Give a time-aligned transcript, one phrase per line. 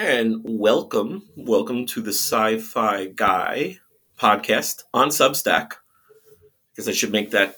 [0.00, 3.80] And welcome, welcome to the Sci Fi Guy
[4.16, 5.72] podcast on Substack.
[6.70, 7.56] Because I should make that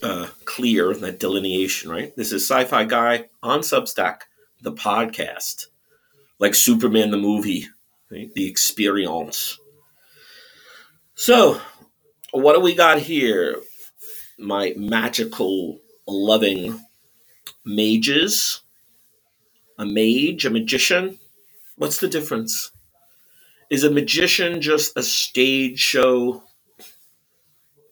[0.00, 2.14] uh, clear, that delineation, right?
[2.14, 4.20] This is Sci Fi Guy on Substack,
[4.60, 5.66] the podcast.
[6.38, 7.66] Like Superman the movie,
[8.12, 8.32] right?
[8.32, 9.58] the experience.
[11.16, 11.60] So,
[12.30, 13.56] what do we got here?
[14.38, 16.78] My magical, loving
[17.64, 18.60] mages.
[19.78, 21.18] A mage, a magician
[21.76, 22.72] What's the difference?
[23.70, 26.44] Is a magician just a stage show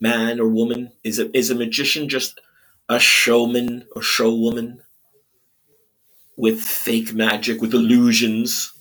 [0.01, 0.93] man or woman?
[1.05, 2.41] Is it is a magician just
[2.89, 4.79] a showman or showwoman
[6.37, 8.73] with fake magic, with illusions,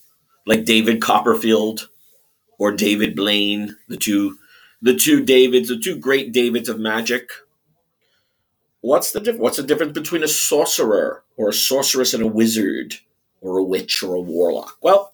[0.48, 1.90] like David Copperfield
[2.60, 4.38] or David Blaine, the two
[4.82, 7.32] the two Davids, the two great Davids of magic?
[8.82, 12.96] What's the diff- what's the difference between a sorcerer or a sorceress and a wizard?
[13.42, 14.78] Or a witch or a warlock?
[14.82, 15.14] Well,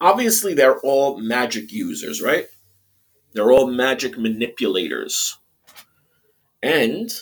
[0.00, 2.46] obviously they're all magic users, right?
[3.32, 5.38] They're all magic manipulators.
[6.62, 7.12] And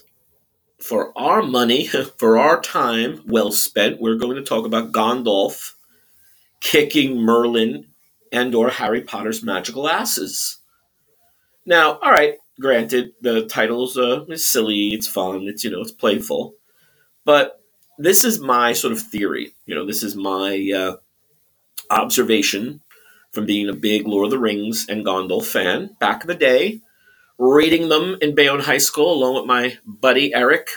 [0.78, 1.86] for our money,
[2.18, 5.72] for our time well spent, we're going to talk about Gandalf
[6.60, 7.86] kicking Merlin
[8.30, 10.58] and or Harry Potter's magical asses.
[11.66, 15.92] Now, all right, granted, the title's uh, is silly, it's fun, it's you know, it's
[15.92, 16.54] playful,
[17.24, 17.61] but
[17.98, 19.54] this is my sort of theory.
[19.66, 20.96] You know, this is my uh,
[21.90, 22.80] observation
[23.32, 26.80] from being a big Lord of the Rings and Gandalf fan back in the day,
[27.38, 30.70] reading them in Bayonne High School along with my buddy Eric.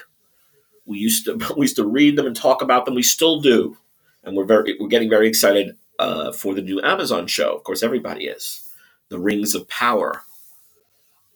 [0.86, 2.96] We used to we used to read them and talk about them.
[2.96, 3.78] We still do,
[4.24, 7.56] and we're very we're getting very excited uh, for the new Amazon show.
[7.56, 8.62] Of course, everybody is
[9.10, 10.24] the Rings of Power.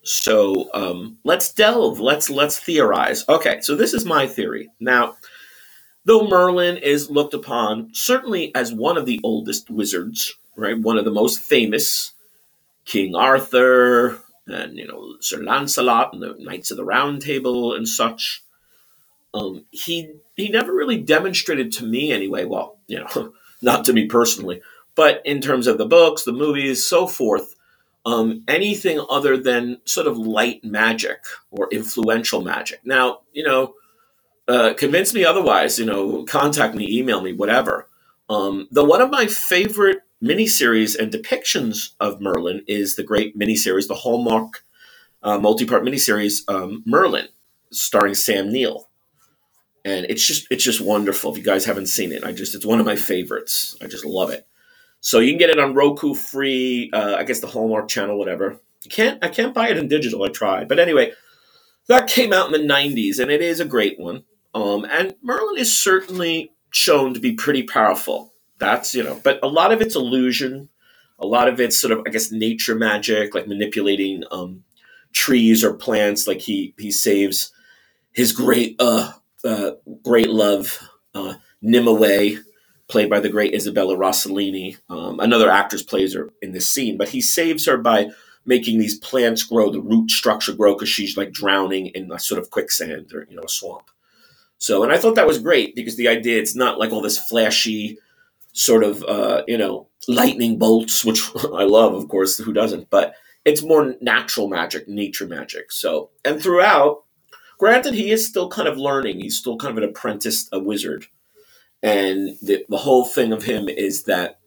[0.02, 2.00] So um, let's delve.
[2.00, 3.28] Let's let's theorize.
[3.28, 5.18] Okay, so this is my theory now
[6.10, 10.78] though Merlin is looked upon certainly as one of the oldest wizards, right?
[10.78, 12.14] One of the most famous,
[12.84, 17.88] King Arthur and you know Sir Lancelot and the Knights of the Round Table and
[17.88, 18.44] such.
[19.36, 22.44] Um, he he never really demonstrated to me anyway.
[22.44, 24.64] Well, you know, not to me personally,
[24.95, 27.54] but in terms of the books, the movies, so forth.
[28.06, 31.20] Um, anything other than sort of light magic
[31.52, 32.80] or influential magic.
[32.83, 33.76] Now, you know,
[34.49, 37.87] uh, convince me otherwise, you know, contact me, email me, whatever.
[38.30, 43.95] Um, one of my favorite miniseries and depictions of Merlin is the great miniseries, the
[43.95, 44.64] Hallmark
[45.23, 47.27] uh, multi-part miniseries um, Merlin,
[47.71, 48.89] starring Sam Neill,
[49.86, 51.32] and it's just it's just wonderful.
[51.32, 53.76] If you guys haven't seen it, I just it's one of my favorites.
[53.82, 54.48] I just love it.
[55.02, 56.89] So you can get it on Roku free.
[56.93, 58.59] Uh, I guess the Hallmark channel, whatever.
[58.83, 60.23] You can't I can't buy it in digital.
[60.23, 61.14] I tried, but anyway,
[61.88, 64.23] that came out in the '90s, and it is a great one.
[64.59, 68.33] Um, and Merlin is certainly shown to be pretty powerful.
[68.59, 70.70] That's, you know, but a lot of it's illusion.
[71.17, 74.64] A lot of it's sort of, I guess, nature magic, like manipulating um,
[75.14, 76.27] trees or plants.
[76.27, 77.52] Like he he saves
[78.11, 79.11] his great uh,
[79.43, 79.71] uh
[80.03, 80.80] great love
[81.14, 82.39] uh, Nimue,
[82.87, 84.77] played by the great Isabella Rossellini.
[84.89, 88.09] Um, another actress plays her in this scene, but he saves her by
[88.45, 92.41] making these plants grow, the root structure grow, because she's like drowning in a sort
[92.41, 93.89] of quicksand or you know a swamp.
[94.59, 97.17] So, and I thought that was great because the idea it's not like all this
[97.17, 97.97] flashy
[98.52, 102.89] sort of, uh, you know, lightning bolts, which I love, of course, who doesn't?
[102.89, 103.15] But
[103.45, 105.71] it's more natural magic, nature magic.
[105.71, 107.05] So, and throughout,
[107.58, 109.21] granted, he is still kind of learning.
[109.21, 111.05] He's still kind of an apprentice, a wizard.
[111.81, 114.39] And the, the whole thing of him is that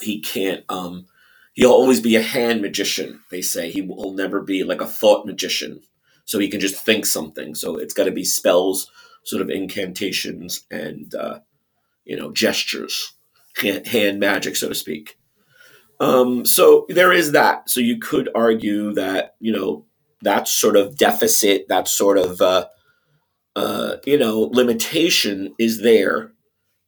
[0.00, 1.06] he can't, um,
[1.54, 3.70] he'll always be a hand magician, they say.
[3.72, 5.82] He will never be like a thought magician
[6.30, 7.56] so he can just think something.
[7.56, 8.88] So it's got to be spells,
[9.24, 11.40] sort of incantations, and uh,
[12.04, 13.14] you know gestures,
[13.56, 15.18] hand, hand, magic, so to speak.
[15.98, 17.68] Um, so there is that.
[17.68, 19.86] So you could argue that you know
[20.22, 22.66] that sort of deficit, that sort of uh,
[23.56, 26.30] uh, you know limitation is there,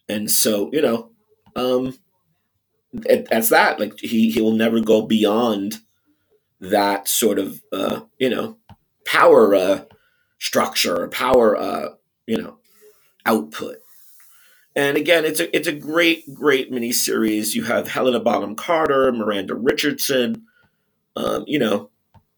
[0.09, 1.11] and so you know
[1.57, 1.99] um,
[3.07, 3.81] it, that's that.
[3.81, 5.81] Like he he will never go beyond
[6.61, 8.59] that sort of uh, you know
[9.05, 9.85] power uh,
[10.39, 11.89] structure, power, uh,
[12.27, 12.59] you know,
[13.27, 13.77] output.
[14.75, 17.55] And again, it's a it's a great great miniseries.
[17.55, 20.47] You have Helena Bonham Carter, Miranda Richardson,
[21.15, 21.91] um, you know,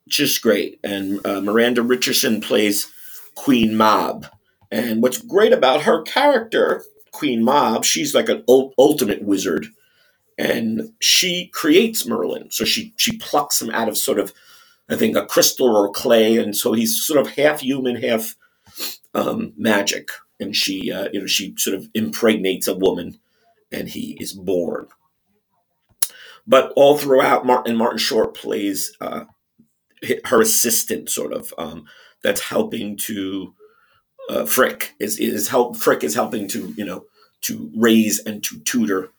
[0.09, 0.81] just great.
[0.83, 2.91] And uh, Miranda Richardson plays
[3.37, 4.27] Queen Mab.
[4.71, 9.69] And what's great about her character, Queen Mab, she's like an ultimate wizard,
[10.37, 12.51] and she creates Merlin.
[12.51, 14.33] So she she plucks him out of sort of
[14.89, 18.37] I think, a crystal or clay, and so he's sort of half human, half
[19.15, 20.11] um, magic.
[20.41, 23.19] And she, uh, you know, she sort of impregnates a woman,
[23.73, 24.89] and he is born.
[26.47, 29.25] But all throughout, Martin Martin Short plays uh,
[30.27, 31.87] her assistant, sort of, um,
[32.23, 33.55] that's helping to
[34.29, 37.05] uh, Frik is is help Frik is helping to you know
[37.43, 39.11] to raise and to tutor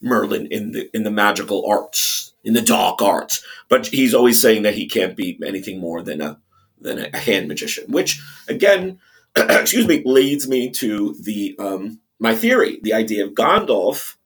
[0.00, 3.44] Merlin in the in the magical arts, in the dark arts.
[3.68, 6.38] But he's always saying that he can't be anything more than a
[6.80, 8.98] than a hand magician, which again,
[9.36, 12.80] excuse me, leads me to the um, my theory.
[12.82, 14.16] The idea of Gandalf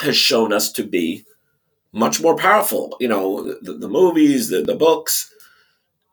[0.00, 1.24] has shown us to be
[1.92, 2.96] much more powerful.
[3.00, 5.32] You know, the, the movies, the, the books,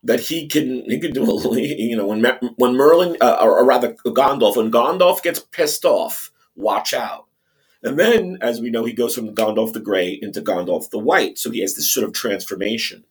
[0.04, 2.24] that he can he can do a you know when
[2.56, 7.28] when Merlin uh, or rather Gandalf when Gandalf gets pissed off, watch out.
[7.84, 11.38] And then, as we know, he goes from Gandalf the Grey into Gandalf the White.
[11.38, 13.04] So he has this sort of transformation,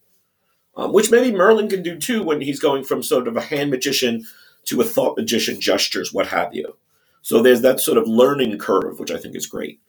[0.77, 3.71] um, which maybe Merlin can do too when he's going from sort of a hand
[3.71, 4.25] magician
[4.67, 6.77] to a thought magician, gestures, what have you.
[7.23, 9.81] So there's that sort of learning curve, which I think is great.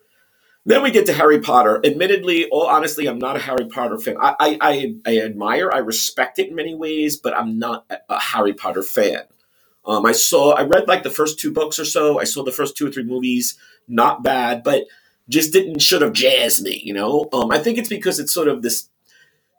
[0.64, 1.80] Then we get to Harry Potter.
[1.84, 4.16] Admittedly, all honestly, I'm not a Harry Potter fan.
[4.20, 8.20] I, I, I, admire, I respect it in many ways, but I'm not a, a
[8.20, 9.22] Harry Potter fan.
[9.84, 12.20] Um, I saw, I read like the first two books or so.
[12.20, 13.58] I saw the first two or three movies,
[13.88, 14.84] not bad, but
[15.28, 16.80] just didn't should have jazzed me.
[16.84, 18.88] You know, um, I think it's because it's sort of this,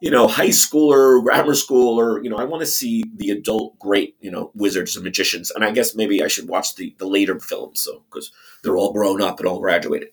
[0.01, 3.77] you know, high schooler, grammar school, or you know, I want to see the adult
[3.79, 7.07] great, you know, wizards and magicians, and I guess maybe I should watch the the
[7.07, 8.31] later films, so because
[8.63, 10.09] they're all grown up and all graduated.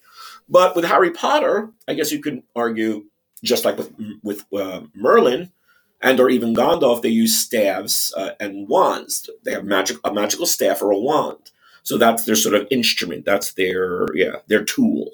[0.48, 3.04] But with Harry Potter, I guess you could argue,
[3.44, 3.92] just like with
[4.22, 5.52] with uh, Merlin,
[6.00, 9.28] and or even Gandalf, they use staves uh, and wands.
[9.44, 11.50] They have magic a magical staff or a wand.
[11.82, 13.24] So that's their sort of instrument.
[13.24, 15.10] That's their yeah their tool.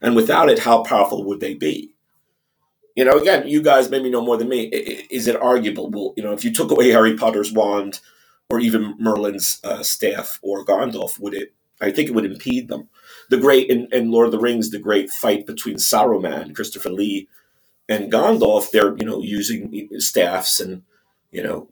[0.00, 1.94] And without it, how powerful would they be?
[2.96, 4.64] You know, again, you guys maybe know more than me.
[4.64, 5.90] Is it arguable?
[5.90, 8.00] Well, you know, if you took away Harry Potter's wand,
[8.50, 11.52] or even Merlin's uh, staff or Gandalf, would it?
[11.80, 12.88] I think it would impede them
[13.30, 17.28] the great in, in Lord of the Rings, the great fight between Saruman, Christopher Lee,
[17.88, 18.70] and Gandalf.
[18.70, 20.82] They're you know using staffs, and
[21.30, 21.68] you know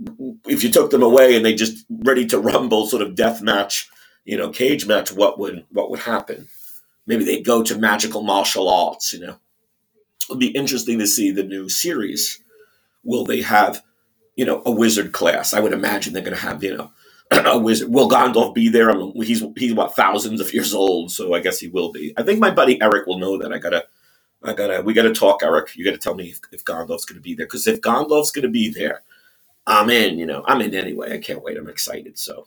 [0.46, 3.90] if you took them away and they just ready to rumble, sort of death match,
[4.28, 6.48] you know, cage match, what would what would happen?
[7.06, 9.14] Maybe they go to magical martial arts.
[9.14, 9.36] You know,
[10.24, 12.38] it'll be interesting to see the new series.
[13.02, 13.82] Will they have
[14.36, 15.54] you know a wizard class?
[15.54, 16.92] I would imagine they're going to have you know
[17.30, 17.88] a wizard.
[17.88, 18.90] Will Gandalf be there?
[18.90, 22.12] I mean, he's he's what thousands of years old, so I guess he will be.
[22.18, 23.50] I think my buddy Eric will know that.
[23.50, 23.86] I gotta,
[24.42, 25.74] I gotta, we gotta talk, Eric.
[25.74, 28.68] You gotta tell me if, if Gandalf's gonna be there, because if Gandalf's gonna be
[28.68, 29.04] there,
[29.66, 30.18] I'm in.
[30.18, 31.14] You know, I'm in anyway.
[31.14, 31.56] I can't wait.
[31.56, 32.18] I'm excited.
[32.18, 32.46] So,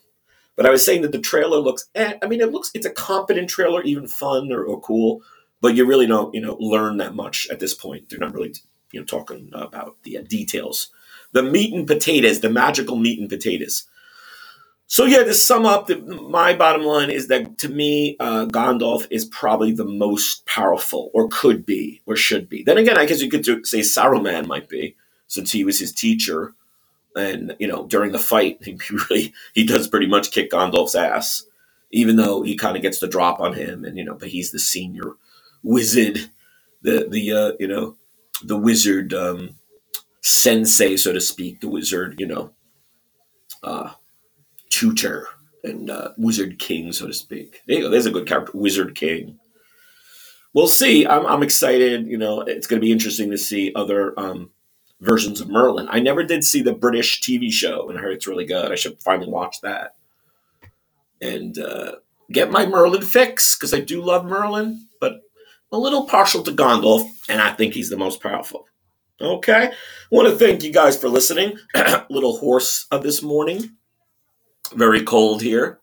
[0.55, 1.87] but I was saying that the trailer looks.
[1.95, 2.71] Eh, I mean, it looks.
[2.73, 5.21] It's a competent trailer, even fun or, or cool,
[5.61, 8.09] but you really don't, you know, learn that much at this point.
[8.09, 8.53] They're not really,
[8.91, 10.89] you know, talking about the uh, details.
[11.33, 13.87] The meat and potatoes, the magical meat and potatoes
[14.91, 19.07] so yeah, to sum up, the, my bottom line is that to me, uh, Gandalf
[19.09, 22.61] is probably the most powerful, or could be, or should be.
[22.61, 24.97] Then again, I guess you could say Saruman might be,
[25.27, 26.55] since he was his teacher,
[27.15, 31.45] and you know during the fight, he really he does pretty much kick Gandalf's ass,
[31.91, 34.51] even though he kind of gets the drop on him, and you know, but he's
[34.51, 35.13] the senior
[35.63, 36.29] wizard,
[36.81, 37.95] the the uh, you know
[38.43, 39.55] the wizard um,
[40.21, 42.51] sensei, so to speak, the wizard, you know.
[43.63, 43.91] Uh,
[44.71, 45.27] tutor
[45.63, 47.61] and uh, Wizard King, so to speak.
[47.67, 47.89] There you go.
[47.89, 49.37] There's a good character, Wizard King.
[50.53, 51.05] We'll see.
[51.05, 52.07] I'm, I'm excited.
[52.07, 54.49] You know, it's going to be interesting to see other um,
[55.01, 55.87] versions of Merlin.
[55.89, 58.71] I never did see the British TV show, and I heard it's really good.
[58.71, 59.95] I should finally watch that
[61.21, 61.95] and uh,
[62.31, 65.19] get my Merlin fix because I do love Merlin, but I'm
[65.73, 68.67] a little partial to Gandalf, and I think he's the most powerful.
[69.19, 69.71] Okay, I
[70.09, 71.57] want to thank you guys for listening.
[72.09, 73.75] little hoarse of this morning
[74.73, 75.79] very cold here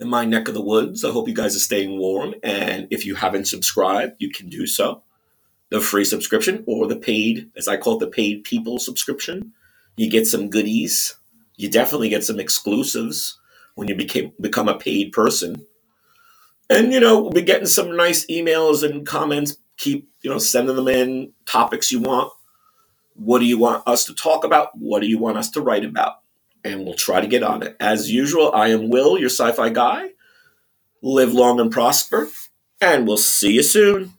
[0.00, 1.04] in my neck of the woods.
[1.04, 2.34] I hope you guys are staying warm.
[2.42, 5.02] And if you haven't subscribed, you can do so.
[5.70, 9.52] The free subscription or the paid, as I call it, the paid people subscription.
[9.96, 11.16] You get some goodies.
[11.56, 13.38] You definitely get some exclusives
[13.74, 15.66] when you became become a paid person.
[16.68, 19.56] And you know, we'll be getting some nice emails and comments.
[19.76, 22.32] Keep, you know, sending them in topics you want.
[23.14, 24.70] What do you want us to talk about?
[24.76, 26.16] What do you want us to write about?
[26.64, 27.76] and we'll try to get on it.
[27.80, 30.10] As usual, I am Will, your sci fi guy.
[31.02, 32.28] Live long and prosper,
[32.80, 34.12] and we'll see you soon.